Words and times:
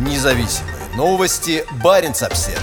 Независимые 0.00 0.76
новости. 0.96 1.62
Барин 1.84 2.12
обсерва 2.12 2.58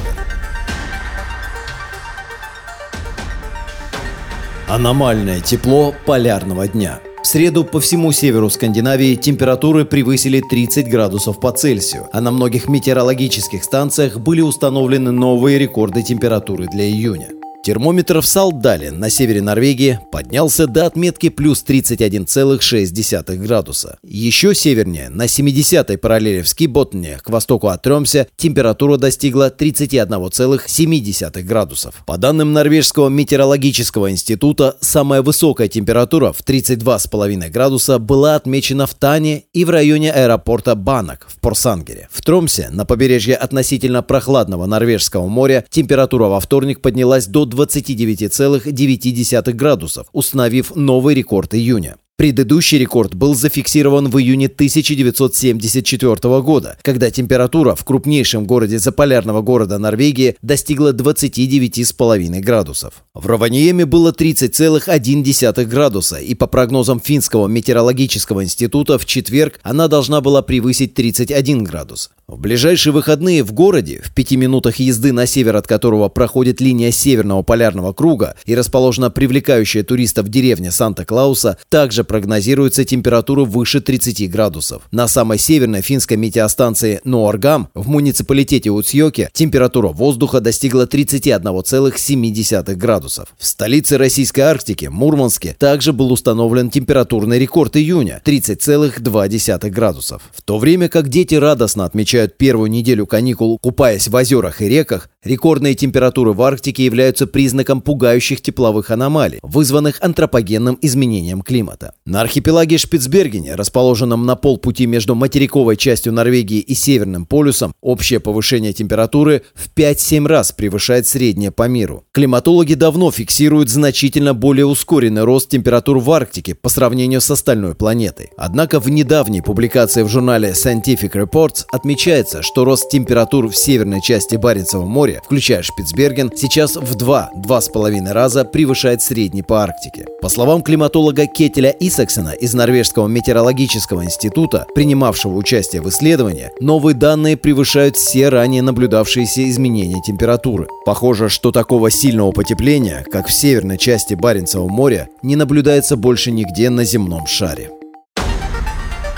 Аномальное 4.67 5.39
тепло 5.39 5.93
полярного 6.07 6.67
дня. 6.67 6.99
В 7.21 7.27
среду 7.27 7.63
по 7.63 7.79
всему 7.79 8.11
северу 8.11 8.49
Скандинавии 8.49 9.13
температуры 9.13 9.85
превысили 9.85 10.41
30 10.41 10.89
градусов 10.89 11.39
по 11.39 11.51
Цельсию, 11.51 12.07
а 12.11 12.21
на 12.21 12.31
многих 12.31 12.67
метеорологических 12.67 13.63
станциях 13.63 14.17
были 14.17 14.41
установлены 14.41 15.11
новые 15.11 15.59
рекорды 15.59 16.01
температуры 16.01 16.65
для 16.65 16.85
июня. 16.89 17.36
Термометр 17.67 18.21
в 18.21 18.25
Салдале 18.25 18.91
на 18.91 19.09
севере 19.09 19.41
Норвегии 19.41 19.99
поднялся 20.09 20.67
до 20.67 20.85
отметки 20.85 21.27
плюс 21.27 21.65
31,6 21.67 23.35
градуса. 23.35 23.97
Еще 24.03 24.55
севернее, 24.55 25.09
на 25.09 25.25
70-й 25.25 25.97
параллели 25.97 26.43
в 26.43 26.47
Скиботне, 26.47 27.19
к 27.21 27.29
востоку 27.29 27.67
от 27.67 27.81
Тремся, 27.81 28.27
температура 28.37 28.95
достигла 28.95 29.49
31,7 29.49 31.41
градусов. 31.41 31.95
По 32.05 32.17
данным 32.17 32.53
Норвежского 32.53 33.09
метеорологического 33.09 34.11
института, 34.11 34.77
самая 34.79 35.21
высокая 35.21 35.67
температура 35.67 36.31
в 36.31 36.45
32,5 36.45 37.49
градуса 37.49 37.99
была 37.99 38.35
отмечена 38.35 38.87
в 38.87 38.93
Тане 38.93 39.43
и 39.51 39.65
в 39.65 39.71
районе 39.71 40.13
аэропорта 40.13 40.75
Банак 40.75 41.27
в 41.29 41.37
Порсангере. 41.41 42.07
В 42.13 42.21
Тромсе, 42.21 42.69
на 42.71 42.85
побережье 42.85 43.35
относительно 43.35 44.03
прохладного 44.03 44.67
Норвежского 44.67 45.27
моря, 45.27 45.65
температура 45.69 46.27
во 46.27 46.39
вторник 46.39 46.79
поднялась 46.79 47.27
до 47.27 47.45
29,9 47.57 49.53
градусов, 49.53 50.07
установив 50.13 50.75
новый 50.75 51.15
рекорд 51.15 51.55
июня. 51.55 51.97
Предыдущий 52.17 52.79
рекорд 52.79 53.13
был 53.13 53.35
зафиксирован 53.35 54.09
в 54.09 54.17
июне 54.17 54.47
1974 54.47 56.41
года, 56.41 56.75
когда 56.81 57.11
температура 57.11 57.75
в 57.75 57.85
крупнейшем 57.85 58.47
городе 58.47 58.79
заполярного 58.79 59.43
города 59.43 59.77
Норвегии 59.77 60.35
достигла 60.41 60.93
29,5 60.93 62.39
градусов. 62.39 63.03
В 63.13 63.27
Раваниеме 63.27 63.85
было 63.85 64.11
30,1 64.11 65.65
градуса, 65.65 66.17
и 66.17 66.33
по 66.33 66.47
прогнозам 66.47 66.99
Финского 66.99 67.45
метеорологического 67.45 68.43
института 68.43 68.97
в 68.97 69.05
четверг 69.05 69.59
она 69.61 69.87
должна 69.87 70.19
была 70.19 70.41
превысить 70.41 70.95
31 70.95 71.63
градус. 71.63 72.09
В 72.27 72.39
ближайшие 72.39 72.91
выходные 72.93 73.43
в 73.43 73.53
городе, 73.53 74.01
в 74.03 74.13
пяти 74.13 74.35
минутах 74.37 74.77
езды 74.77 75.13
на 75.13 75.25
север 75.25 75.55
от 75.55 75.65
которого 75.65 76.09
проходит 76.09 76.59
линия 76.59 76.91
Северного 76.91 77.41
полярного 77.41 77.93
круга 77.93 78.35
и 78.45 78.53
расположена 78.53 79.09
привлекающая 79.09 79.83
туристов 79.83 80.27
деревня 80.27 80.71
Санта-Клауса, 80.71 81.57
также 81.69 82.03
прогнозируется 82.07 82.85
температура 82.85 83.43
выше 83.43 83.81
30 83.81 84.29
градусов. 84.31 84.83
На 84.91 85.07
самой 85.07 85.37
северной 85.37 85.81
финской 85.81 86.17
метеостанции 86.17 87.01
Нуаргам 87.03 87.69
в 87.75 87.87
муниципалитете 87.89 88.71
Уцьёке 88.71 89.29
температура 89.33 89.89
воздуха 89.89 90.39
достигла 90.39 90.85
31,7 90.85 92.75
градусов. 92.75 93.29
В 93.37 93.45
столице 93.45 93.97
Российской 93.97 94.41
Арктики, 94.41 94.85
Мурманске, 94.85 95.55
также 95.59 95.93
был 95.93 96.11
установлен 96.11 96.69
температурный 96.69 97.37
рекорд 97.37 97.77
июня– 97.77 98.21
30,2 98.25 99.69
градусов. 99.69 100.21
В 100.33 100.41
то 100.41 100.57
время 100.57 100.89
как 100.89 101.09
дети 101.09 101.35
радостно 101.35 101.85
отмечают 101.85 102.37
первую 102.37 102.71
неделю 102.71 103.05
каникул, 103.05 103.59
купаясь 103.59 104.07
в 104.07 104.15
озерах 104.15 104.61
и 104.61 104.69
реках, 104.69 105.09
рекордные 105.27 105.75
температуры 105.75 106.31
в 106.33 106.41
Арктике 106.41 106.85
являются 106.85 107.27
признаком 107.27 107.81
пугающих 107.81 108.41
тепловых 108.41 108.89
аномалий, 108.89 109.39
вызванных 109.43 109.97
антропогенным 110.01 110.77
изменением 110.81 111.41
климата. 111.41 111.93
На 112.05 112.21
архипелаге 112.21 112.77
Шпицбергене, 112.77 113.55
расположенном 113.55 114.25
на 114.25 114.35
полпути 114.35 114.87
между 114.87 115.13
материковой 115.13 115.77
частью 115.77 116.13
Норвегии 116.13 116.59
и 116.59 116.73
Северным 116.73 117.25
полюсом, 117.25 117.73
общее 117.81 118.19
повышение 118.19 118.73
температуры 118.73 119.43
в 119.53 119.69
5-7 119.75 120.25
раз 120.27 120.51
превышает 120.51 121.05
среднее 121.07 121.51
по 121.51 121.67
миру. 121.67 122.05
Климатологи 122.13 122.73
давно 122.73 123.11
фиксируют 123.11 123.69
значительно 123.69 124.33
более 124.33 124.65
ускоренный 124.65 125.23
рост 125.23 125.49
температур 125.49 125.99
в 125.99 126.09
Арктике 126.11 126.55
по 126.55 126.69
сравнению 126.69 127.21
с 127.21 127.29
остальной 127.29 127.75
планетой. 127.75 128.29
Однако 128.37 128.79
в 128.79 128.89
недавней 128.89 129.41
публикации 129.41 130.03
в 130.03 130.07
журнале 130.07 130.51
Scientific 130.51 131.11
Reports 131.11 131.65
отмечается, 131.71 132.41
что 132.41 132.63
рост 132.63 132.89
температур 132.89 133.47
в 133.47 133.55
северной 133.55 134.01
части 134.01 134.35
Баренцева 134.35 134.85
моря, 134.85 135.16
включая 135.23 135.61
Шпицберген, 135.61 136.31
сейчас 136.35 136.75
в 136.75 136.95
2-2,5 136.95 138.11
раза 138.11 138.45
превышает 138.45 139.01
средний 139.01 139.43
по 139.43 139.63
Арктике. 139.63 140.05
По 140.21 140.29
словам 140.29 140.61
климатолога 140.61 141.25
Кетеля 141.27 141.75
Исаксена 141.79 142.29
из 142.29 142.53
Норвежского 142.53 143.07
метеорологического 143.07 144.03
института, 144.03 144.65
принимавшего 144.75 145.35
участие 145.35 145.81
в 145.81 145.89
исследовании, 145.89 146.51
новые 146.59 146.95
данные 146.95 147.37
превышают 147.37 147.95
все 147.95 148.29
ранее 148.29 148.61
наблюдавшиеся 148.61 149.49
изменения 149.49 150.01
температуры. 150.01 150.67
Похоже, 150.85 151.29
что 151.29 151.51
такого 151.51 151.91
сильного 151.91 152.31
потепления, 152.31 153.05
как 153.11 153.27
в 153.27 153.33
северной 153.33 153.77
части 153.77 154.13
Баренцева 154.13 154.67
моря, 154.67 155.09
не 155.21 155.35
наблюдается 155.35 155.95
больше 155.95 156.31
нигде 156.31 156.69
на 156.69 156.83
земном 156.83 157.27
шаре. 157.27 157.71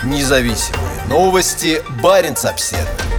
Независимые 0.03 0.89
новости. 1.09 1.81
Барин 2.01 2.35
обседный. 2.41 3.18